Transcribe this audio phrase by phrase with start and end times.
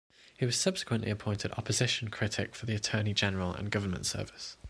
[0.35, 4.57] He was subsequently appointed opposition critic for the Attorney General and Government Service.